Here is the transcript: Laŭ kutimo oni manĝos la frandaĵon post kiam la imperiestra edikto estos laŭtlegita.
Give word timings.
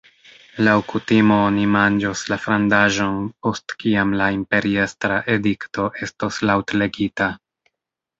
Laŭ 0.67 0.71
kutimo 0.91 1.35
oni 1.49 1.65
manĝos 1.73 2.23
la 2.31 2.37
frandaĵon 2.45 3.19
post 3.47 3.75
kiam 3.83 4.15
la 4.21 4.31
imperiestra 4.37 5.19
edikto 5.35 5.87
estos 6.07 6.41
laŭtlegita. 6.51 7.29